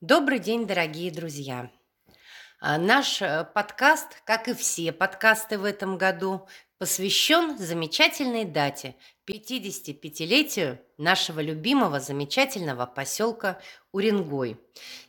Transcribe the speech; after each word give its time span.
Добрый 0.00 0.38
день, 0.38 0.64
дорогие 0.64 1.10
друзья! 1.10 1.72
А, 2.60 2.78
Наш 2.78 3.20
э, 3.20 3.44
подкаст, 3.52 4.22
как 4.24 4.46
и 4.46 4.54
все 4.54 4.92
подкасты 4.92 5.58
в 5.58 5.64
этом 5.64 5.98
году, 5.98 6.46
посвящен 6.78 7.58
замечательной 7.58 8.44
дате– 8.44 8.94
55-летию 9.28 10.78
нашего 10.98 11.40
любимого 11.40 11.98
замечательного 11.98 12.86
поселка 12.86 13.60
Уренгой. 13.90 14.56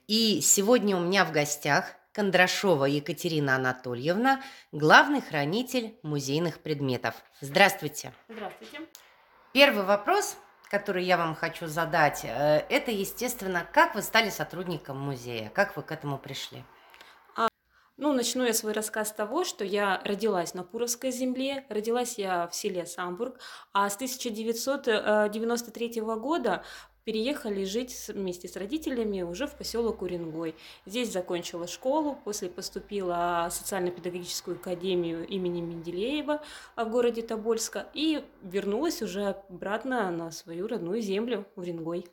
И 0.08 0.42
сегодня 0.42 0.98
у 0.98 1.02
меня 1.02 1.24
в 1.24 1.32
гостях 1.32 1.94
Кондрашова 2.12 2.86
Екатерина 2.86 3.58
Анатольевна, 3.58 4.42
главный 4.72 5.22
хранитель 5.22 6.00
музейных 6.02 6.62
предметов. 6.62 7.14
Здравствуйте! 7.42 8.12
Здравствуйте. 8.28 8.80
Первый 9.54 9.84
вопрос, 9.84 10.36
который 10.70 11.04
я 11.04 11.18
вам 11.18 11.36
хочу 11.36 11.68
задать, 11.68 12.22
э, 12.24 12.66
это, 12.70 12.92
естественно, 12.92 13.68
как 13.74 13.96
вы 13.96 14.02
стали 14.02 14.30
сотрудником 14.30 15.00
музея, 15.00 15.52
как 15.54 15.76
вы 15.76 15.84
к 15.84 15.92
этому 15.92 16.18
пришли? 16.18 16.64
Ну, 18.02 18.14
начну 18.14 18.46
я 18.46 18.54
свой 18.54 18.72
рассказ 18.72 19.10
с 19.10 19.12
того, 19.12 19.44
что 19.44 19.66
я 19.66 20.00
родилась 20.06 20.54
на 20.54 20.64
Пуровской 20.64 21.12
земле, 21.12 21.66
родилась 21.68 22.18
я 22.18 22.48
в 22.48 22.56
селе 22.56 22.86
Самбург, 22.86 23.42
а 23.74 23.90
с 23.90 23.96
1993 23.96 26.02
года 26.02 26.64
переехали 27.10 27.64
жить 27.64 28.08
вместе 28.10 28.48
с 28.48 28.56
родителями 28.56 29.24
уже 29.24 29.48
в 29.48 29.56
поселок 29.56 30.04
Уренгой. 30.04 30.54
Здесь 30.86 31.12
закончила 31.12 31.66
школу, 31.66 32.16
после 32.24 32.50
поступила 32.50 33.48
в 33.50 33.54
социально-педагогическую 33.56 34.58
академию 34.58 35.26
имени 35.28 35.60
Менделеева 35.60 36.44
а, 36.76 36.86
в 36.86 36.92
городе 36.92 37.24
Тобольска 37.24 37.88
и 37.96 38.24
вернулась 38.44 39.02
уже 39.02 39.30
обратно 39.50 40.12
на 40.12 40.30
свою 40.30 40.68
родную 40.68 41.02
землю 41.02 41.48
Уренгой. 41.56 42.06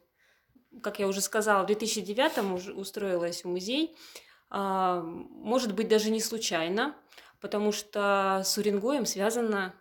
Как 0.83 0.99
я 0.99 1.09
уже 1.09 1.21
сказала, 1.21 1.65
в 1.65 1.67
2009 1.67 2.55
уже 2.55 2.73
устроилась 2.73 3.45
в 3.45 3.49
музей, 3.49 3.99
а, 4.49 5.03
может 5.03 5.75
быть, 5.75 5.89
даже 5.89 6.11
не 6.11 6.21
случайно, 6.21 6.97
потому 7.43 7.71
что 7.71 8.41
с 8.47 8.57
Уренгоем 8.57 9.05
связана 9.05 9.75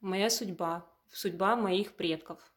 моя 0.00 0.28
судьба, 0.28 0.84
судьба 1.12 1.54
моих 1.54 1.92
предков. 1.92 2.49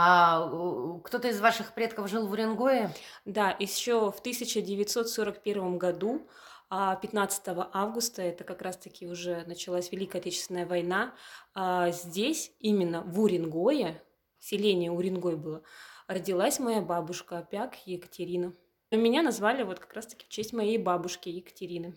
А 0.00 1.00
кто-то 1.02 1.26
из 1.26 1.40
ваших 1.40 1.74
предков 1.74 2.08
жил 2.08 2.28
в 2.28 2.30
Уренгое? 2.30 2.94
Да, 3.24 3.56
еще 3.58 4.12
в 4.12 4.20
1941 4.20 5.76
году, 5.76 6.28
а, 6.70 6.94
15 6.94 7.68
августа, 7.72 8.22
это 8.22 8.44
как 8.44 8.62
раз-таки 8.62 9.08
уже 9.08 9.42
началась 9.48 9.90
Великая 9.90 10.18
Отечественная 10.18 10.66
война, 10.66 11.16
а, 11.52 11.90
здесь, 11.90 12.52
именно 12.60 13.02
в 13.02 13.20
Уренгое, 13.20 14.00
селение 14.38 14.92
Уренгой 14.92 15.34
было, 15.34 15.64
родилась 16.06 16.60
моя 16.60 16.80
бабушка 16.80 17.38
Опяк 17.38 17.74
Екатерина. 17.84 18.54
Меня 18.92 19.22
назвали 19.22 19.64
вот 19.64 19.80
как 19.80 19.94
раз-таки 19.94 20.26
в 20.26 20.28
честь 20.28 20.52
моей 20.52 20.78
бабушки 20.78 21.28
Екатерины. 21.28 21.96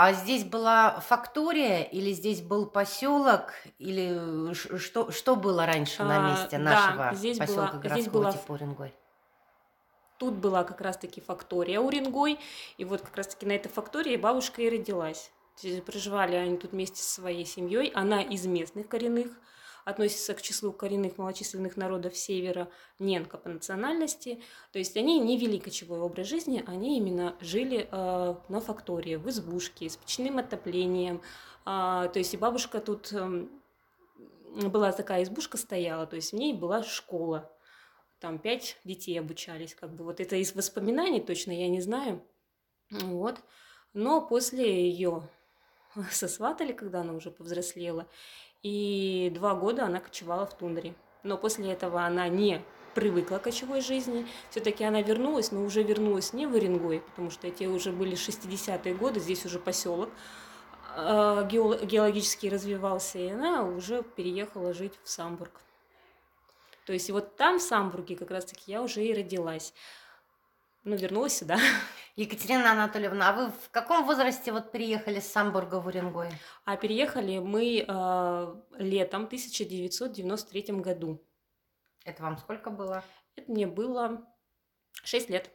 А 0.00 0.12
здесь 0.12 0.44
была 0.44 1.00
фактория 1.00 1.82
или 1.82 2.12
здесь 2.12 2.40
был 2.40 2.66
поселок 2.66 3.52
или 3.78 4.54
что 4.54 5.10
что 5.10 5.34
было 5.34 5.66
раньше 5.66 6.04
на 6.04 6.24
А, 6.24 6.30
месте 6.30 6.56
да, 6.56 6.62
нашего 6.62 7.14
здесь 7.16 7.36
поселка 7.36 7.72
была- 7.72 7.80
здесь 7.80 7.82
городского 8.04 8.12
была 8.22 8.32
типа 8.32 8.52
Уренгой? 8.52 8.94
Тут 10.20 10.34
была 10.34 10.62
как 10.62 10.80
раз-таки 10.82 11.20
фактория 11.20 11.80
Уренгой, 11.80 12.38
и 12.76 12.84
вот 12.84 13.00
как 13.00 13.16
раз-таки 13.16 13.44
на 13.44 13.50
этой 13.52 13.70
фактории 13.70 14.16
бабушка 14.16 14.62
и 14.62 14.70
родилась. 14.70 15.32
Проживали 15.84 16.36
они 16.36 16.58
тут 16.58 16.70
вместе 16.70 17.02
со 17.02 17.14
своей 17.14 17.44
семьей. 17.44 17.88
Она 17.92 18.22
из 18.22 18.46
местных 18.46 18.86
коренных, 18.86 19.32
относится 19.88 20.34
к 20.34 20.42
числу 20.42 20.72
коренных 20.72 21.16
малочисленных 21.16 21.76
народов 21.76 22.16
Севера, 22.16 22.68
ненка 22.98 23.38
по 23.38 23.48
национальности. 23.48 24.42
То 24.72 24.78
есть 24.78 24.96
они 24.96 25.18
не 25.18 25.38
вели 25.38 25.58
кочевой 25.58 26.00
образ 26.00 26.26
жизни, 26.26 26.62
они 26.66 26.98
именно 26.98 27.36
жили 27.40 27.88
э, 27.90 28.34
на 28.48 28.60
фактории, 28.60 29.16
в 29.16 29.28
избушке, 29.28 29.88
с 29.88 29.96
печным 29.96 30.38
отоплением. 30.38 31.22
А, 31.64 32.08
то 32.08 32.18
есть 32.18 32.34
и 32.34 32.36
бабушка 32.36 32.80
тут 32.80 33.12
эм, 33.12 33.50
была 34.70 34.92
такая 34.92 35.22
избушка 35.22 35.56
стояла, 35.56 36.06
то 36.06 36.16
есть 36.16 36.32
в 36.32 36.36
ней 36.36 36.52
была 36.52 36.82
школа 36.82 37.50
там 38.20 38.38
пять 38.38 38.78
детей 38.84 39.18
обучались, 39.18 39.74
как 39.74 39.94
бы 39.94 40.04
вот 40.04 40.20
это 40.20 40.36
из 40.36 40.54
воспоминаний 40.54 41.20
точно 41.20 41.52
я 41.52 41.68
не 41.68 41.80
знаю, 41.80 42.22
вот. 42.90 43.36
Но 43.94 44.20
после 44.20 44.90
ее 44.90 45.28
сосватали, 46.10 46.72
когда 46.72 47.00
она 47.00 47.14
уже 47.14 47.30
повзрослела, 47.30 48.06
и 48.62 49.30
два 49.34 49.54
года 49.54 49.84
она 49.84 50.00
кочевала 50.00 50.46
в 50.46 50.56
тундре. 50.56 50.94
Но 51.22 51.36
после 51.36 51.72
этого 51.72 52.02
она 52.02 52.28
не 52.28 52.62
привыкла 52.94 53.38
к 53.38 53.42
кочевой 53.42 53.80
жизни. 53.80 54.26
Все-таки 54.50 54.84
она 54.84 55.02
вернулась, 55.02 55.52
но 55.52 55.62
уже 55.62 55.82
вернулась 55.82 56.32
не 56.32 56.46
в 56.46 56.54
Уренгой, 56.54 57.00
потому 57.00 57.30
что 57.30 57.46
эти 57.46 57.64
уже 57.64 57.92
были 57.92 58.16
60-е 58.16 58.94
годы, 58.94 59.20
здесь 59.20 59.44
уже 59.46 59.58
поселок 59.58 60.10
а, 60.96 61.44
геол- 61.44 61.84
геологически 61.84 62.48
развивался, 62.48 63.18
и 63.18 63.28
она 63.28 63.62
уже 63.62 64.02
переехала 64.02 64.74
жить 64.74 64.94
в 65.04 65.08
Самбург. 65.08 65.60
То 66.86 66.92
есть 66.92 67.10
вот 67.10 67.36
там, 67.36 67.58
в 67.58 67.62
Самбурге, 67.62 68.16
как 68.16 68.30
раз-таки 68.30 68.72
я 68.72 68.82
уже 68.82 69.04
и 69.04 69.14
родилась. 69.14 69.74
Ну, 70.84 70.96
вернулась 70.96 71.36
сюда. 71.36 71.58
Екатерина 72.18 72.72
Анатольевна, 72.72 73.28
а 73.28 73.32
вы 73.32 73.52
в 73.52 73.70
каком 73.70 74.04
возрасте 74.04 74.50
вот 74.50 74.72
приехали 74.72 75.20
с 75.20 75.30
Самбурга 75.30 75.76
в 75.78 75.86
Уренгой? 75.86 76.30
А 76.64 76.76
переехали 76.76 77.38
мы 77.38 77.84
э, 77.86 78.54
летом 78.76 79.26
1993 79.26 80.62
году. 80.80 81.24
Это 82.04 82.24
вам 82.24 82.36
сколько 82.38 82.70
было? 82.70 83.04
Это 83.36 83.52
мне 83.52 83.68
было 83.68 84.26
6 85.04 85.30
лет. 85.30 85.48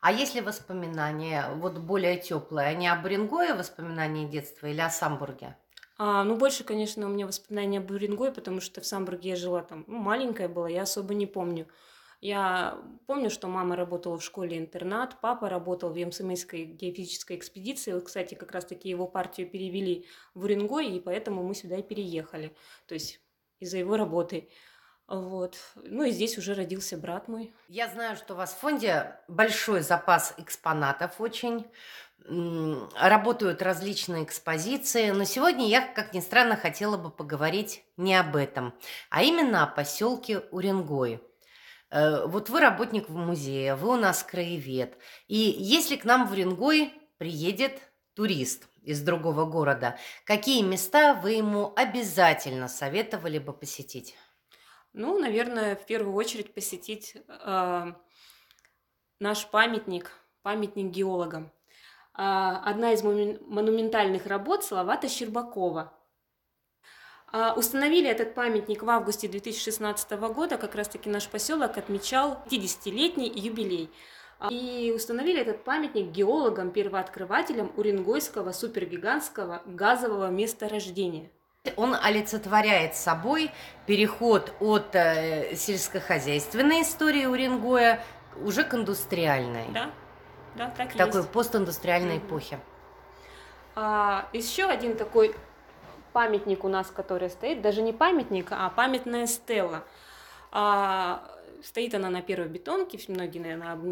А 0.00 0.10
есть 0.10 0.34
ли 0.34 0.40
воспоминания 0.40 1.50
вот 1.56 1.76
более 1.76 2.16
теплые? 2.16 2.68
Они 2.68 2.88
об 2.88 3.04
Уренгое 3.04 3.54
воспоминания 3.54 4.26
детства 4.26 4.68
или 4.68 4.80
о 4.80 4.88
Самбурге? 4.88 5.54
А, 5.98 6.24
ну, 6.24 6.36
больше, 6.36 6.64
конечно, 6.64 7.04
у 7.04 7.10
меня 7.10 7.26
воспоминания 7.26 7.80
об 7.80 7.90
Уренгое, 7.90 8.32
потому 8.32 8.62
что 8.62 8.80
в 8.80 8.86
Самбурге 8.86 9.30
я 9.30 9.36
жила 9.36 9.60
там, 9.60 9.84
ну, 9.86 9.98
маленькая 9.98 10.48
была, 10.48 10.66
я 10.66 10.82
особо 10.82 11.12
не 11.12 11.26
помню. 11.26 11.68
Я 12.24 12.78
помню, 13.06 13.28
что 13.28 13.48
мама 13.48 13.76
работала 13.76 14.16
в 14.16 14.24
школе-интернат, 14.24 15.20
папа 15.20 15.50
работал 15.50 15.90
в 15.90 15.94
Ямсымейской 15.94 16.64
геофизической 16.64 17.36
экспедиции. 17.36 17.92
Вот, 17.92 18.04
кстати, 18.04 18.34
как 18.34 18.50
раз-таки 18.52 18.88
его 18.88 19.06
партию 19.06 19.46
перевели 19.46 20.06
в 20.32 20.44
Уренгой, 20.44 20.88
и 20.88 21.00
поэтому 21.00 21.42
мы 21.42 21.54
сюда 21.54 21.76
и 21.76 21.82
переехали. 21.82 22.56
То 22.86 22.94
есть 22.94 23.20
из-за 23.60 23.76
его 23.76 23.98
работы. 23.98 24.48
Вот. 25.06 25.58
Ну 25.76 26.04
и 26.04 26.12
здесь 26.12 26.38
уже 26.38 26.54
родился 26.54 26.96
брат 26.96 27.28
мой. 27.28 27.52
Я 27.68 27.88
знаю, 27.88 28.16
что 28.16 28.32
у 28.32 28.36
вас 28.38 28.54
в 28.54 28.58
фонде 28.58 29.18
большой 29.28 29.82
запас 29.82 30.32
экспонатов 30.38 31.20
очень. 31.20 31.66
Работают 32.98 33.60
различные 33.60 34.24
экспозиции, 34.24 35.10
но 35.10 35.24
сегодня 35.24 35.68
я, 35.68 35.86
как 35.86 36.14
ни 36.14 36.20
странно, 36.20 36.56
хотела 36.56 36.96
бы 36.96 37.10
поговорить 37.10 37.84
не 37.98 38.14
об 38.18 38.34
этом, 38.34 38.72
а 39.10 39.22
именно 39.22 39.62
о 39.62 39.66
поселке 39.66 40.38
Уренгой. 40.52 41.20
Э, 41.90 42.26
Вот 42.26 42.48
вы 42.50 42.60
работник 42.60 43.08
в 43.08 43.16
музее, 43.16 43.74
вы 43.74 43.90
у 43.90 43.96
нас 43.96 44.22
краевед. 44.22 44.98
И 45.28 45.36
если 45.36 45.96
к 45.96 46.04
нам 46.04 46.26
в 46.26 46.32
Уренгой 46.32 46.92
приедет 47.18 47.80
турист 48.14 48.68
из 48.82 49.00
другого 49.02 49.44
города, 49.44 49.98
какие 50.24 50.62
места 50.62 51.14
вы 51.14 51.32
ему 51.32 51.72
обязательно 51.76 52.68
советовали 52.68 53.38
бы 53.38 53.52
посетить? 53.52 54.14
Ну, 54.92 55.18
наверное, 55.18 55.74
в 55.74 55.86
первую 55.86 56.14
очередь 56.14 56.54
посетить 56.54 57.16
э, 57.26 57.92
наш 59.18 59.46
памятник, 59.50 60.12
памятник 60.42 60.90
геологам. 60.92 61.50
А, 62.12 62.62
одна 62.64 62.92
из 62.92 63.02
монументальных 63.02 64.26
работ 64.26 64.64
Салавата 64.64 65.08
Щербакова. 65.08 65.92
А, 67.36 67.52
Установили 67.54 68.08
этот 68.08 68.32
памятник 68.32 68.84
в 68.84 68.88
августе 68.90 69.26
2016 69.26 70.12
года, 70.32 70.56
как 70.56 70.76
раз-таки 70.76 71.10
наш 71.10 71.26
поселок 71.26 71.76
отмечал 71.76 72.40
50-летний 72.48 73.28
юбилей. 73.28 73.90
А, 74.38 74.50
И 74.52 74.92
установили 74.94 75.40
этот 75.40 75.64
памятник 75.64 76.12
геологам, 76.12 76.70
первооткрывателям 76.70 77.72
Уренгойского 77.76 78.52
супергигантского 78.52 79.62
газового 79.66 80.28
месторождения. 80.30 81.28
Он 81.74 81.96
олицетворяет 82.00 82.94
собой 82.94 83.50
переход 83.86 84.52
от 84.60 84.94
э, 84.94 85.56
сельскохозяйственной 85.56 86.82
истории 86.82 87.26
Уренгоя 87.26 88.00
уже 88.44 88.62
к 88.62 88.74
индустриальной, 88.74 89.64
Да, 89.72 89.90
да, 90.54 90.70
так 90.76 90.92
такой 90.92 91.22
есть. 91.22 91.32
постиндустриальной 91.32 92.18
Мгм. 92.18 92.26
эпохе. 92.28 92.60
А, 93.74 94.28
еще 94.32 94.66
один 94.66 94.96
такой 94.96 95.34
памятник 96.14 96.64
у 96.64 96.68
нас, 96.68 96.86
который 96.86 97.28
стоит, 97.28 97.60
даже 97.60 97.82
не 97.82 97.92
памятник, 97.92 98.46
а 98.52 98.70
памятная 98.70 99.26
стела. 99.26 99.84
А, 100.50 101.28
стоит 101.62 101.94
она 101.94 102.08
на 102.08 102.22
первой 102.22 102.48
бетонке, 102.48 102.98
многие, 103.08 103.40
наверное, 103.40 103.72
об 103.72 103.84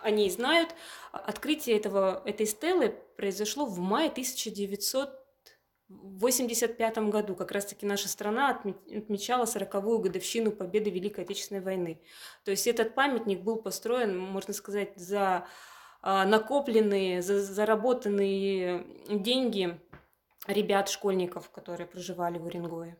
о 0.00 0.10
ней 0.10 0.30
знают. 0.30 0.74
Открытие 1.12 1.76
этого, 1.76 2.22
этой 2.24 2.46
стелы 2.46 2.94
произошло 3.16 3.66
в 3.66 3.78
мае 3.78 4.10
1900 4.10 5.08
В 5.88 6.18
1985 6.18 6.98
году 7.10 7.34
как 7.34 7.50
раз-таки 7.52 7.86
наша 7.86 8.08
страна 8.08 8.50
отмечала 8.50 9.44
40-ю 9.44 9.98
годовщину 9.98 10.52
победы 10.52 10.90
Великой 10.90 11.24
Отечественной 11.24 11.62
войны. 11.62 12.00
То 12.44 12.50
есть 12.50 12.66
этот 12.66 12.94
памятник 12.94 13.40
был 13.40 13.56
построен, 13.56 14.18
можно 14.18 14.52
сказать, 14.54 14.92
за 14.96 15.46
а, 16.00 16.26
накопленные, 16.26 17.22
за 17.22 17.40
заработанные 17.40 18.86
деньги 19.08 19.80
ребят, 20.48 20.88
школьников, 20.88 21.50
которые 21.50 21.86
проживали 21.86 22.38
в 22.38 22.46
Уренгое. 22.46 22.98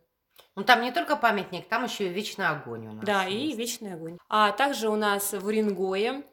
Ну, 0.55 0.63
там 0.63 0.81
не 0.81 0.91
только 0.91 1.15
памятник, 1.15 1.67
там 1.67 1.83
еще 1.83 2.07
и 2.07 2.09
вечный 2.09 2.47
огонь 2.47 2.87
у 2.87 2.93
нас. 2.93 3.05
Да, 3.05 3.23
есть. 3.23 3.55
и 3.55 3.57
вечный 3.57 3.93
огонь. 3.93 4.17
А 4.29 4.51
также 4.51 4.89
у 4.89 4.95
нас 4.95 5.33
в 5.33 5.45
Уренгое 5.45 6.23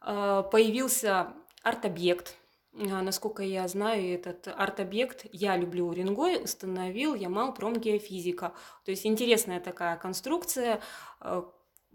а, 0.00 0.42
появился 0.42 1.32
арт-объект. 1.62 2.34
А, 2.74 3.02
насколько 3.02 3.42
я 3.42 3.66
знаю, 3.68 4.14
этот 4.14 4.48
арт-объект 4.48 5.26
«Я 5.32 5.56
люблю 5.56 5.86
Уренгой» 5.86 6.42
установил 6.42 7.14
Ямал 7.14 7.54
Промгеофизика. 7.54 8.52
То 8.84 8.90
есть 8.90 9.06
интересная 9.06 9.60
такая 9.60 9.96
конструкция, 9.96 10.80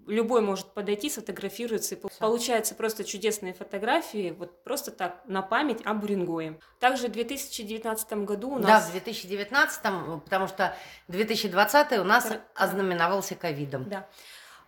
любой 0.07 0.41
может 0.41 0.73
подойти, 0.73 1.09
сфотографируется, 1.09 1.95
и 1.95 1.99
получается 2.19 2.75
просто 2.75 3.03
чудесные 3.03 3.53
фотографии, 3.53 4.35
вот 4.37 4.63
просто 4.63 4.91
так, 4.91 5.21
на 5.25 5.41
память 5.41 5.85
об 5.85 6.03
Уренгое. 6.03 6.59
Также 6.79 7.07
в 7.07 7.11
2019 7.11 8.13
году 8.25 8.51
у 8.51 8.59
нас... 8.59 8.85
Да, 8.85 8.89
в 8.89 8.91
2019, 8.91 9.81
потому 10.23 10.47
что 10.47 10.75
2020 11.07 11.99
у 11.99 12.03
нас 12.03 12.25
Пар... 12.25 12.41
ознаменовался 12.55 13.35
ковидом. 13.35 13.85
Да. 13.89 14.07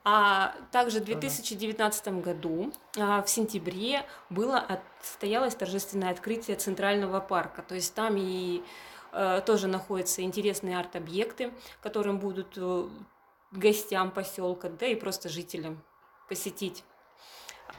А 0.03 0.55
также 0.71 0.99
в 0.99 1.05
2019 1.05 2.07
году, 2.21 2.73
а, 2.97 3.21
в 3.21 3.29
сентябре, 3.29 4.03
было 4.29 4.81
состоялось 5.01 5.53
торжественное 5.53 6.11
открытие 6.11 6.57
Центрального 6.57 7.19
парка. 7.19 7.61
То 7.61 7.75
есть 7.75 7.93
там 7.93 8.15
и 8.17 8.63
э, 9.11 9.41
тоже 9.45 9.67
находятся 9.67 10.23
интересные 10.23 10.79
арт-объекты, 10.79 11.53
которым 11.81 12.17
будут 12.17 12.53
э, 12.57 12.89
гостям 13.51 14.11
поселка, 14.11 14.69
да 14.69 14.85
и 14.85 14.95
просто 14.95 15.29
жителям 15.29 15.83
посетить. 16.27 16.83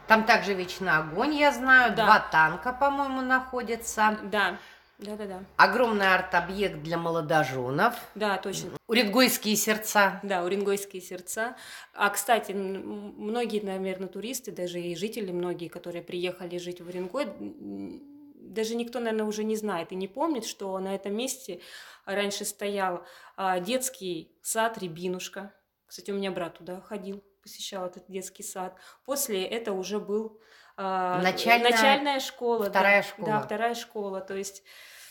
Там 0.07 0.25
также 0.25 0.55
вечный 0.55 0.93
огонь, 0.93 1.35
я 1.35 1.53
знаю, 1.53 1.95
да. 1.95 2.05
два 2.05 2.19
танка, 2.19 2.73
по-моему, 2.73 3.21
находятся. 3.21 4.19
Да, 4.25 4.59
да, 4.99 5.17
да, 5.17 5.27
да. 5.27 5.45
Огромный 5.57 6.15
арт-объект 6.15 6.83
для 6.83 6.97
молодоженов. 6.97 7.95
Да, 8.15 8.37
точно. 8.39 8.71
Уренгойские 8.87 9.57
сердца. 9.57 10.21
Да, 10.23 10.45
уренгойские 10.45 11.03
сердца. 11.03 11.57
А, 11.93 12.09
кстати, 12.11 12.53
многие, 12.53 13.61
наверное, 13.61 14.09
туристы, 14.09 14.53
даже 14.53 14.81
и 14.81 14.95
жители, 14.95 15.33
многие, 15.33 15.69
которые 15.69 16.03
приехали 16.03 16.59
жить 16.59 16.81
в 16.81 16.89
Уренгой, 16.89 17.27
даже 18.53 18.75
никто, 18.75 19.01
наверное, 19.01 19.27
уже 19.27 19.45
не 19.45 19.57
знает 19.57 19.93
и 19.93 19.97
не 19.97 20.09
помнит, 20.09 20.45
что 20.45 20.79
на 20.79 20.95
этом 20.95 21.17
месте 21.17 21.61
раньше 22.05 22.45
стоял 22.45 23.05
а, 23.37 23.59
детский 23.59 24.31
сад 24.43 24.79
«Рябинушка», 24.79 25.53
кстати, 25.93 26.11
у 26.11 26.15
меня 26.15 26.31
брат 26.31 26.56
туда 26.56 26.81
ходил, 26.81 27.23
посещал 27.43 27.85
этот 27.85 28.06
детский 28.09 28.43
сад. 28.43 28.75
После 29.05 29.44
это 29.44 29.75
уже 29.75 30.00
был 30.00 30.41
э, 30.79 30.83
начальная, 30.83 31.71
начальная 31.71 32.19
школа. 32.19 32.71
Вторая 32.71 33.03
да, 33.03 33.09
школа. 33.09 33.29
Да, 33.29 33.41
вторая 33.43 33.75
школа. 33.75 34.21
То 34.23 34.35
есть 34.35 34.62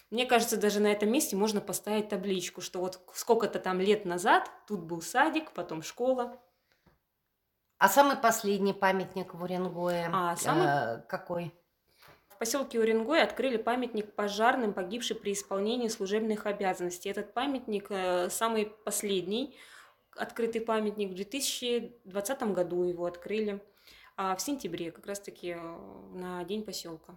мне 0.09 0.25
кажется, 0.25 0.57
даже 0.57 0.79
на 0.79 0.87
этом 0.87 1.11
месте 1.11 1.35
можно 1.35 1.61
поставить 1.61 2.09
табличку, 2.09 2.61
что 2.61 2.79
вот 2.79 2.99
сколько-то 3.13 3.59
там 3.59 3.79
лет 3.79 4.05
назад 4.05 4.49
тут 4.65 4.79
был 4.79 5.03
садик, 5.03 5.51
потом 5.51 5.83
школа. 5.83 6.41
А 7.77 7.87
самый 7.87 8.17
последний 8.17 8.73
памятник 8.73 9.35
в 9.35 9.43
Уренгое 9.43 10.09
а, 10.11 10.35
самый... 10.35 10.65
э, 10.65 11.01
какой? 11.07 11.53
В 12.27 12.39
поселке 12.39 12.79
Уренгой 12.79 13.21
открыли 13.21 13.57
памятник 13.57 14.15
пожарным, 14.15 14.73
погибшим 14.73 15.19
при 15.19 15.33
исполнении 15.33 15.89
служебных 15.89 16.47
обязанностей. 16.47 17.09
Этот 17.09 17.35
памятник 17.35 17.85
э, 17.91 18.31
самый 18.31 18.65
последний 18.65 19.55
открытый 20.15 20.61
памятник. 20.61 21.11
В 21.11 21.15
2020 21.15 22.43
году 22.53 22.83
его 22.83 23.05
открыли, 23.05 23.61
а 24.17 24.35
в 24.35 24.41
сентябре, 24.41 24.91
как 24.91 25.05
раз-таки 25.05 25.55
э, 25.57 26.09
на 26.13 26.43
День 26.43 26.63
поселка. 26.63 27.15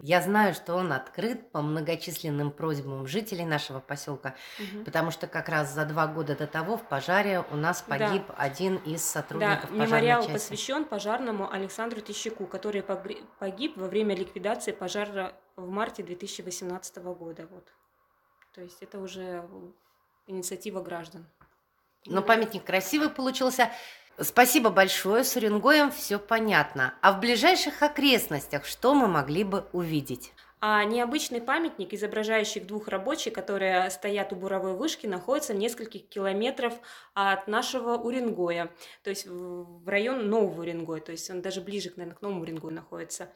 Я 0.00 0.22
знаю, 0.22 0.54
что 0.54 0.76
он 0.76 0.92
открыт 0.92 1.50
по 1.50 1.60
многочисленным 1.60 2.52
просьбам 2.52 3.08
жителей 3.08 3.44
нашего 3.44 3.80
поселка, 3.80 4.36
угу. 4.58 4.84
потому 4.84 5.10
что 5.10 5.26
как 5.26 5.48
раз 5.48 5.74
за 5.74 5.84
два 5.86 6.06
года 6.06 6.36
до 6.36 6.46
того 6.46 6.76
в 6.76 6.88
пожаре 6.88 7.44
у 7.50 7.56
нас 7.56 7.82
погиб 7.82 8.22
да. 8.28 8.34
один 8.34 8.76
из 8.76 9.02
сотрудников 9.02 9.70
да, 9.70 9.76
мемориал 9.76 10.20
части. 10.20 10.32
посвящен 10.32 10.84
пожарному 10.84 11.50
Александру 11.50 12.00
Тищаку, 12.00 12.46
который 12.46 12.84
погиб 13.40 13.76
во 13.76 13.88
время 13.88 14.14
ликвидации 14.14 14.70
пожара 14.70 15.34
в 15.56 15.68
марте 15.68 16.04
2018 16.04 16.98
года. 16.98 17.48
Вот. 17.50 17.66
То 18.54 18.62
есть 18.62 18.80
это 18.82 19.00
уже 19.00 19.44
инициатива 20.28 20.80
граждан. 20.80 21.26
Но 22.06 22.22
памятник 22.22 22.64
красивый 22.64 23.10
получился. 23.10 23.70
Спасибо 24.20 24.70
большое, 24.70 25.24
с 25.24 25.36
Уренгоем 25.36 25.90
все 25.90 26.18
понятно. 26.18 26.94
А 27.02 27.12
в 27.12 27.20
ближайших 27.20 27.82
окрестностях 27.82 28.64
что 28.64 28.94
мы 28.94 29.06
могли 29.06 29.44
бы 29.44 29.66
увидеть? 29.72 30.32
А 30.60 30.84
необычный 30.84 31.40
памятник, 31.40 31.94
изображающий 31.94 32.60
двух 32.60 32.88
рабочих, 32.88 33.32
которые 33.32 33.90
стоят 33.90 34.32
у 34.32 34.36
буровой 34.36 34.74
вышки, 34.74 35.06
находится 35.06 35.52
в 35.52 35.56
нескольких 35.56 36.08
километров 36.08 36.74
от 37.14 37.46
нашего 37.46 37.96
Уренгоя, 37.96 38.70
то 39.04 39.10
есть 39.10 39.26
в 39.26 39.88
район 39.88 40.28
Нового 40.28 40.62
Уренгоя, 40.62 41.00
то 41.00 41.12
есть 41.12 41.30
он 41.30 41.42
даже 41.42 41.60
ближе, 41.60 41.92
наверное, 41.96 42.16
к 42.16 42.22
Новому 42.22 42.42
Уренгою 42.42 42.74
находится. 42.74 43.28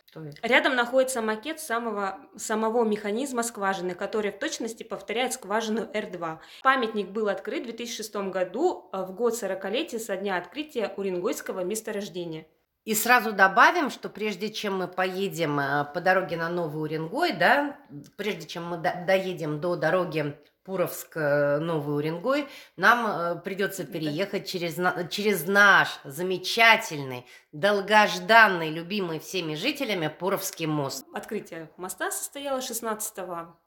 Рядом 0.43 0.75
находится 0.75 1.23
макет 1.23 1.61
самого, 1.61 2.19
самого 2.37 2.85
механизма 2.85 3.43
скважины, 3.45 3.95
который 3.95 4.33
в 4.33 4.39
точности 4.39 4.83
повторяет 4.83 5.33
скважину 5.33 5.83
R2. 5.93 6.39
Памятник 6.63 7.09
был 7.11 7.29
открыт 7.29 7.63
в 7.63 7.67
2006 7.67 8.17
году, 8.31 8.89
в 8.93 9.13
год 9.13 9.35
40-летия 9.35 9.99
со 9.99 10.17
дня 10.17 10.37
открытия 10.37 10.93
Уренгойского 10.97 11.63
месторождения. 11.63 12.47
И 12.85 12.95
сразу 12.97 13.33
добавим, 13.33 13.91
что 13.91 14.09
прежде 14.09 14.51
чем 14.51 14.79
мы 14.79 14.89
поедем 14.89 15.61
э, 15.61 15.85
по 15.95 16.01
дороге 16.01 16.37
на 16.37 16.49
Новый 16.49 16.83
Уренгой, 16.83 17.33
да, 17.33 17.77
прежде 18.17 18.47
чем 18.47 18.67
мы 18.67 18.77
доедем 18.77 19.61
до 19.61 19.77
дороги 19.77 20.37
Пуровск-Новый 20.65 21.97
Уренгой, 21.97 22.49
нам 22.77 23.07
э, 23.07 23.41
придется 23.41 23.85
переехать 23.85 24.49
через, 24.49 24.81
через 25.11 25.47
наш 25.47 26.01
замечательный, 26.03 27.25
долгожданный, 27.53 28.71
любимый 28.71 29.21
всеми 29.21 29.55
жителями 29.55 30.09
Пуровский 30.09 30.67
мост. 30.67 31.07
Открытие 31.15 31.71
моста 31.77 32.11
состоялось 32.11 32.67
16 32.67 33.19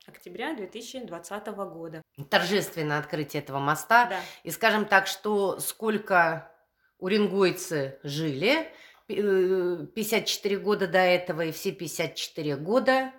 октября 0.07 0.55
2020 0.55 1.47
года. 1.47 2.01
Торжественное 2.29 2.99
открытие 2.99 3.41
этого 3.43 3.59
моста. 3.59 4.07
Да. 4.07 4.19
И 4.43 4.51
скажем 4.51 4.83
так, 4.83 5.07
что 5.07 5.61
сколько 5.61 6.51
уренгойцы 6.99 7.97
жили– 8.03 8.69
54 9.07 10.57
года 10.57 10.87
до 10.87 10.99
этого 10.99 11.41
и 11.41 11.51
все 11.51 11.71
54 11.71 12.55
года 12.57 13.11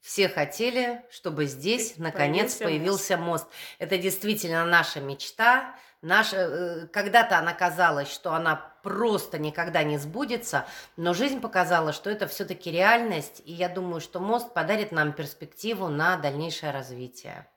все 0.00 0.28
хотели, 0.28 1.02
чтобы 1.10 1.46
здесь 1.46 1.94
наконец 1.96 2.56
появился, 2.56 3.16
мост. 3.16 3.44
мост. 3.44 3.54
Это 3.78 3.96
действительно 3.96 4.64
наша 4.66 5.00
мечта. 5.00 5.74
Наша, 6.02 6.36
э, 6.36 6.86
когда-то 6.88 7.38
она 7.38 7.54
казалась, 7.54 8.12
что 8.12 8.34
она 8.34 8.56
просто 8.82 9.38
никогда 9.38 9.82
не 9.82 9.96
сбудется, 9.96 10.66
но 10.98 11.14
жизнь 11.14 11.40
показала, 11.40 11.94
что 11.94 12.10
это 12.10 12.26
все-таки 12.26 12.70
реальность, 12.70 13.40
и 13.46 13.52
я 13.52 13.70
думаю, 13.70 14.02
что 14.02 14.20
мост 14.20 14.52
подарит 14.52 14.92
нам 14.92 15.14
перспективу 15.14 15.88
на 15.88 16.18
дальнейшее 16.18 16.72
развитие. 16.72 17.48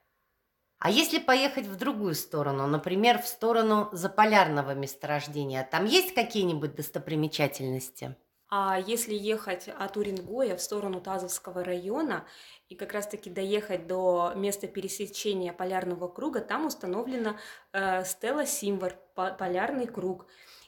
А 0.78 0.90
если 0.90 1.18
поехать 1.18 1.66
в 1.66 1.76
другую 1.76 2.14
сторону, 2.14 2.66
например, 2.68 3.20
в 3.20 3.26
сторону 3.26 3.88
заполярного 3.92 4.74
месторождения, 4.74 5.66
там 5.68 5.86
есть 5.86 6.14
какие-нибудь 6.14 6.76
достопримечательности? 6.76 8.16
А 8.50 8.78
если 8.78 9.12
ехать 9.12 9.68
от 9.68 9.96
Уренгоя 9.96 10.56
в 10.56 10.62
сторону 10.62 11.00
Тазовского 11.02 11.64
района 11.64 12.26
и 12.68 12.76
как 12.76 12.92
раз-таки 12.94 13.28
доехать 13.28 13.86
до 13.86 14.32
места 14.36 14.68
пересечения 14.68 15.52
полярного 15.52 16.08
круга, 16.08 16.40
там 16.40 16.64
установлена 16.64 17.38
э, 17.72 18.04
стела 18.04 18.46
Симвар, 18.46 18.96
полярный 19.14 19.86
круг. 19.86 20.26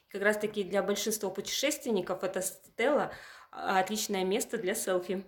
И 0.08 0.12
как 0.12 0.22
раз-таки 0.22 0.62
для 0.62 0.82
большинства 0.82 1.30
путешественников 1.30 2.22
эта 2.22 2.42
стела 2.42 3.12
а, 3.50 3.78
отличное 3.80 4.24
место 4.24 4.58
для 4.58 4.74
селфи. 4.74 5.24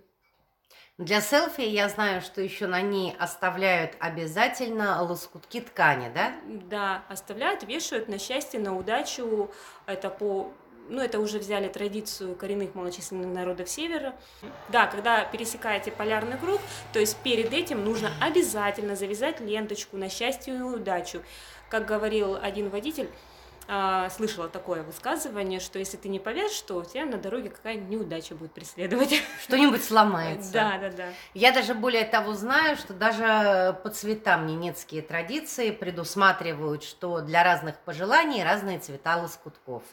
Для 0.99 1.21
селфи 1.21 1.61
я 1.61 1.89
знаю, 1.89 2.21
что 2.21 2.39
еще 2.39 2.67
на 2.67 2.79
ней 2.81 3.15
оставляют 3.17 3.93
обязательно 3.99 5.01
лоскутки 5.01 5.59
ткани, 5.61 6.11
да? 6.13 6.33
Да, 6.45 7.03
оставляют, 7.09 7.63
вешают 7.63 8.07
на 8.07 8.19
счастье, 8.19 8.59
на 8.59 8.77
удачу. 8.77 9.49
Это 9.87 10.11
по 10.11 10.53
ну, 10.89 11.01
это 11.01 11.19
уже 11.19 11.39
взяли 11.39 11.67
традицию 11.67 12.35
коренных 12.35 12.75
малочисленных 12.75 13.33
народов 13.33 13.69
Севера. 13.69 14.13
Да, 14.69 14.85
когда 14.85 15.23
пересекаете 15.23 15.91
полярный 15.91 16.37
круг, 16.37 16.61
то 16.91 16.99
есть 16.99 17.17
перед 17.23 17.53
этим 17.53 17.83
нужно 17.83 18.11
обязательно 18.21 18.95
завязать 18.95 19.39
ленточку 19.39 19.97
на 19.97 20.09
счастье 20.09 20.55
и 20.55 20.61
удачу. 20.61 21.23
Как 21.69 21.87
говорил 21.87 22.35
один 22.35 22.69
водитель, 22.69 23.09
а, 23.67 24.09
слышала 24.09 24.49
такое 24.49 24.83
высказывание, 24.83 25.59
что 25.59 25.79
если 25.79 25.97
ты 25.97 26.09
не 26.09 26.19
повяжешь, 26.19 26.61
то 26.61 26.83
тебя 26.83 27.05
на 27.05 27.17
дороге 27.17 27.49
какая-нибудь 27.49 27.89
неудача 27.89 28.35
будет 28.35 28.51
преследовать. 28.51 29.21
Что-нибудь 29.43 29.83
сломается. 29.83 30.51
Да, 30.51 30.77
да, 30.77 30.89
да. 30.89 31.05
Я 31.33 31.51
даже 31.51 31.73
более 31.73 32.05
того 32.05 32.33
знаю, 32.33 32.75
что 32.75 32.93
даже 32.93 33.79
по 33.83 33.89
цветам 33.89 34.47
ненецкие 34.47 35.01
традиции 35.01 35.71
предусматривают, 35.71 36.83
что 36.83 37.21
для 37.21 37.43
разных 37.43 37.77
пожеланий 37.79 38.43
разные 38.43 38.79
цвета 38.79 39.17
лоскутков. 39.17 39.83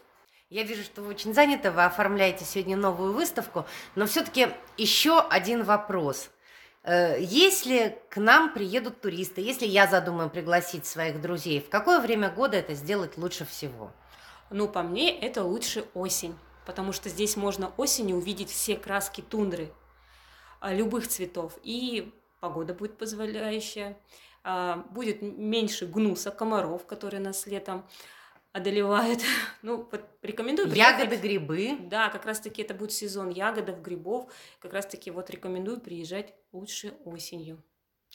Я 0.49 0.65
вижу, 0.65 0.83
что 0.83 1.03
вы 1.03 1.11
очень 1.11 1.33
заняты, 1.33 1.71
вы 1.71 1.85
оформляете 1.85 2.45
сегодня 2.45 2.77
новую 2.77 3.13
выставку, 3.13 3.67
но 3.95 4.07
все-таки 4.07 4.49
еще 4.77 5.21
один 5.21 5.63
вопрос. 5.63 6.29
Э, 6.83 7.17
если 7.21 8.01
к 8.09 8.17
нам 8.17 8.53
приедут 8.53 9.01
туристы, 9.01 9.41
если 9.41 9.67
я 9.67 9.87
задумаю 9.87 10.31
пригласить 10.31 10.87
своих 10.87 11.21
друзей, 11.21 11.61
в 11.61 11.69
какое 11.69 12.01
время 12.01 12.31
года 12.31 12.57
это 12.57 12.75
сделать 12.75 13.19
лучше 13.19 13.45
всего? 13.45 13.93
Ну, 14.51 14.69
по 14.69 14.83
мне, 14.83 15.17
это 15.19 15.45
лучше 15.45 15.85
осень, 15.95 16.37
потому 16.67 16.93
что 16.93 17.09
здесь 17.09 17.37
можно 17.37 17.73
осенью 17.77 18.17
увидеть 18.17 18.51
все 18.51 18.77
краски 18.77 19.21
тундры 19.21 19.73
а, 20.59 20.73
любых 20.73 21.07
цветов, 21.07 21.59
и 21.63 22.13
погода 22.41 22.75
будет 22.75 22.97
позволяющая, 22.97 23.97
а, 24.43 24.85
будет 24.91 25.23
меньше 25.23 25.87
гнуса, 25.87 26.31
комаров, 26.31 26.87
которые 26.87 27.21
нас 27.21 27.47
летом 27.47 27.87
одолевает. 28.53 29.21
Ну, 29.63 29.87
вот 29.93 30.03
рекомендую 30.23 30.71
приехать. 30.71 31.01
Ягоды, 31.01 31.17
грибы. 31.17 31.77
Да, 31.81 32.09
как 32.09 32.25
раз-таки 32.25 32.63
это 32.63 32.73
будет 32.73 32.93
сезон 32.93 33.29
ягодов, 33.29 33.83
грибов. 33.83 34.33
Как 34.59 34.73
раз-таки 34.73 35.11
вот 35.11 35.29
рекомендую 35.29 35.81
приезжать 35.81 36.33
лучше 36.53 36.95
осенью. 37.05 37.63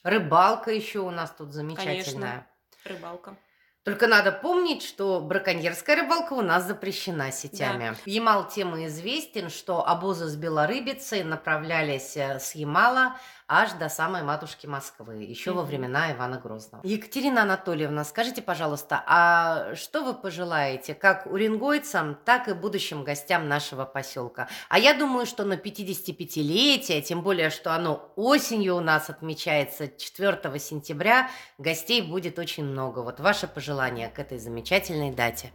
Рыбалка 0.01 0.71
еще 0.71 0.99
у 0.99 1.11
нас 1.11 1.29
тут 1.29 1.53
замечательная. 1.53 2.03
Конечно, 2.03 2.47
рыбалка. 2.83 3.37
Только 3.85 4.07
надо 4.07 4.31
помнить, 4.31 4.81
что 4.81 5.21
браконьерская 5.21 5.97
рыбалка 5.97 6.33
у 6.33 6.41
нас 6.41 6.65
запрещена 6.65 7.31
сетями. 7.31 7.89
Да. 7.91 7.95
Ямал 8.05 8.47
тема 8.47 8.83
известен, 8.87 9.51
что 9.51 9.87
обозы 9.87 10.25
с 10.25 10.35
белорыбицей 10.35 11.23
направлялись 11.23 12.17
э, 12.17 12.39
с 12.39 12.55
Ямала 12.55 13.19
аж 13.47 13.73
до 13.73 13.89
самой 13.89 14.23
матушки 14.23 14.65
Москвы, 14.65 15.23
еще 15.23 15.51
mm-hmm. 15.51 15.53
во 15.53 15.63
времена 15.63 16.11
Ивана 16.11 16.39
Грозного. 16.39 16.85
Екатерина 16.85 17.43
Анатольевна, 17.43 18.03
скажите, 18.03 18.41
пожалуйста, 18.41 19.03
а 19.05 19.75
что 19.75 20.03
вы 20.03 20.13
пожелаете 20.13 20.95
как 20.95 21.27
уренгойцам, 21.27 22.17
так 22.25 22.47
и 22.47 22.53
будущим 22.53 23.03
гостям 23.03 23.47
нашего 23.47 23.85
поселка? 23.85 24.47
А 24.69 24.79
я 24.79 24.93
думаю, 24.93 25.25
что 25.25 25.43
на 25.45 25.53
55-летие, 25.53 27.01
тем 27.01 27.21
более, 27.21 27.49
что 27.49 27.73
оно 27.73 28.11
осенью 28.15 28.75
у 28.75 28.81
нас 28.81 29.09
отмечается 29.09 29.87
4 29.87 30.59
сентября, 30.59 31.29
гостей 31.57 32.01
будет 32.01 32.39
очень 32.39 32.65
много. 32.65 32.99
Вот 32.99 33.19
ваше 33.19 33.47
пожелание 33.47 34.09
к 34.09 34.19
этой 34.19 34.39
замечательной 34.39 35.11
дате. 35.11 35.51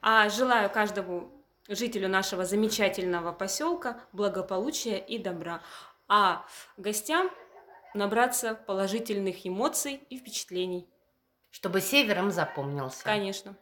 А 0.00 0.28
желаю 0.28 0.70
каждому 0.70 1.30
жителю 1.68 2.08
нашего 2.08 2.44
замечательного 2.44 3.32
поселка 3.32 3.98
благополучия 4.12 4.98
и 4.98 5.18
добра 5.18 5.60
а 6.08 6.44
гостям 6.76 7.30
набраться 7.94 8.54
положительных 8.54 9.46
эмоций 9.46 10.00
и 10.08 10.18
впечатлений. 10.18 10.88
Чтобы 11.50 11.80
севером 11.80 12.30
запомнился. 12.30 13.04
Конечно. 13.04 13.56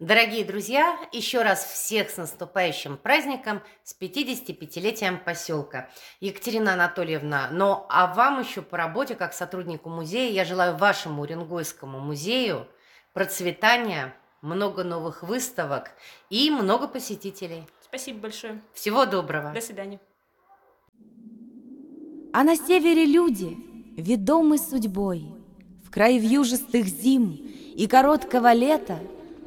Дорогие 0.00 0.44
друзья, 0.44 0.98
еще 1.12 1.42
раз 1.42 1.64
всех 1.64 2.10
с 2.10 2.16
наступающим 2.16 2.96
праздником, 2.96 3.62
с 3.84 3.96
55-летием 3.98 5.22
поселка. 5.22 5.88
Екатерина 6.18 6.72
Анатольевна, 6.72 7.48
но 7.52 7.86
а 7.88 8.12
вам 8.12 8.40
еще 8.40 8.60
по 8.60 8.76
работе, 8.76 9.14
как 9.14 9.32
сотруднику 9.32 9.88
музея, 9.88 10.32
я 10.32 10.44
желаю 10.44 10.76
вашему 10.76 11.22
Уренгойскому 11.22 12.00
музею 12.00 12.66
процветания, 13.12 14.14
много 14.42 14.82
новых 14.82 15.22
выставок 15.22 15.92
и 16.28 16.50
много 16.50 16.88
посетителей. 16.88 17.64
Спасибо 17.80 18.18
большое. 18.18 18.60
Всего 18.74 19.06
доброго. 19.06 19.52
До 19.52 19.60
свидания. 19.60 20.00
А 22.36 22.42
на 22.42 22.56
севере 22.56 23.06
люди, 23.06 23.56
ведомы 23.96 24.58
судьбой, 24.58 25.24
В 25.86 25.90
край 25.92 26.18
вьюжистых 26.18 26.88
зим 26.88 27.40
и 27.76 27.86
короткого 27.86 28.52
лета 28.52 28.98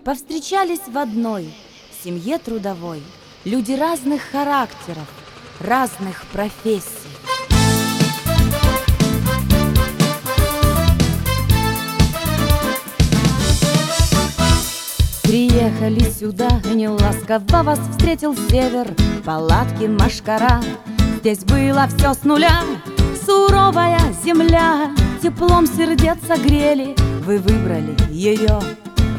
Повстречались 0.05 0.87
в 0.87 0.97
одной 0.97 1.53
семье 2.01 2.37
трудовой. 2.37 3.03
Люди 3.43 3.73
разных 3.73 4.21
характеров, 4.21 5.09
разных 5.59 6.25
профессий. 6.31 6.87
Приехали 15.23 16.09
сюда, 16.09 16.61
не 16.73 16.87
ласково 16.87 17.63
вас 17.63 17.79
встретил 17.89 18.33
север, 18.33 18.95
Палатки 19.25 19.87
машкара, 19.87 20.61
Здесь 21.17 21.43
было 21.43 21.87
все 21.87 22.13
с 22.13 22.23
нуля, 22.23 22.61
суровая 23.27 23.99
земля 24.23 24.89
Теплом 25.21 25.67
сердец 25.67 26.17
согрели, 26.25 26.95
вы 27.25 27.39
выбрали 27.39 27.95
ее 28.09 28.59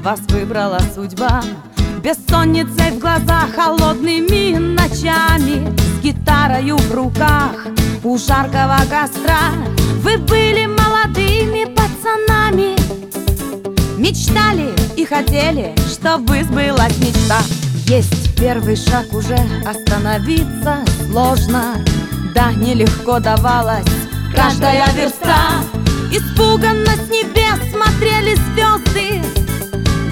Вас 0.02 0.20
выбрала 0.28 0.80
судьба. 0.94 1.42
Бессонницей 2.02 2.92
в 2.92 3.00
глазах, 3.00 3.52
холодными 3.54 4.56
ночами. 4.56 5.76
С 5.76 6.02
гитарою 6.02 6.76
в 6.76 6.94
руках, 6.94 7.66
у 8.04 8.16
жаркого 8.16 8.78
костра. 8.88 9.50
Вы 10.02 10.16
были 10.16 10.66
молодыми 10.66 11.64
пацанами. 11.64 12.76
Мечтали 13.98 14.70
и 14.96 15.04
хотели, 15.04 15.74
чтобы 15.90 16.44
сбылась 16.44 16.96
мечта. 16.98 17.40
Есть 17.86 18.38
первый 18.38 18.76
шаг 18.76 19.12
уже 19.12 19.38
остановиться 19.66 20.84
сложно 21.10 21.74
Да, 22.38 22.52
нелегко 22.52 23.18
давалась. 23.18 23.84
Каждая 24.32 24.86
верста 24.94 25.60
Испуганно 26.12 26.92
с 26.92 27.10
небес 27.10 27.58
смотрели 27.72 28.36
звезды. 28.36 29.20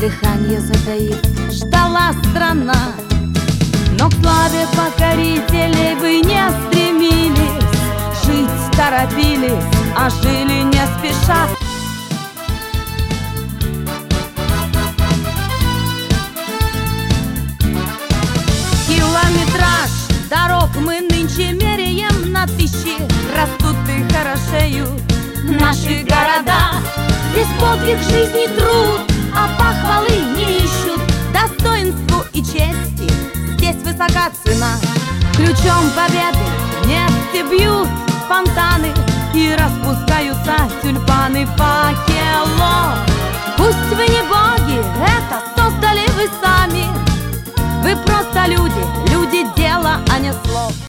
Дыхание 0.00 0.58
затаив, 0.58 1.14
ждала 1.52 2.12
страна. 2.24 2.94
Но 3.96 4.10
к 4.10 4.14
славе 4.14 4.66
покорителей 4.74 5.94
вы 6.00 6.18
не 6.18 6.50
стремились. 6.66 7.64
Жить 8.24 8.76
торопились, 8.76 9.62
а 9.96 10.10
жили 10.10 10.64
не 10.64 10.84
спеша. 10.98 11.46
Дорог 20.28 20.70
мы 20.84 21.05
тысячи 22.56 22.96
Растут 23.36 23.76
и 23.88 24.12
хорошеют. 24.12 25.00
Наши 25.44 26.04
города 26.04 26.72
Здесь 27.32 27.48
подвиг 27.60 27.98
жизни 27.98 28.46
труд, 28.56 29.00
а 29.34 29.48
похвалы 29.58 30.16
не 30.36 30.58
ищут. 30.58 31.00
Достоинству 31.32 32.24
и 32.32 32.42
чести 32.42 33.12
здесь 33.56 33.76
высока 33.82 34.30
цена. 34.44 34.76
Ключом 35.36 35.90
победы 35.94 36.38
нефти 36.86 37.44
бьют 37.50 37.88
фонтаны 38.28 38.92
И 39.34 39.54
распускаются 39.54 40.56
тюльпаны 40.82 41.46
факелов 41.56 42.98
Пусть 43.56 43.96
вы 43.96 44.06
не 44.06 44.22
боги, 44.22 44.78
это 45.00 45.42
создали 45.56 46.06
вы 46.16 46.28
сами. 46.42 46.86
Вы 47.82 47.96
просто 47.96 48.46
люди, 48.46 48.84
люди 49.10 49.46
дела, 49.56 50.00
а 50.10 50.18
не 50.18 50.32
слов 50.32 50.76